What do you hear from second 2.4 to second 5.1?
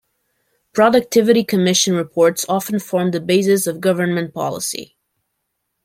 often form the basis of government policy.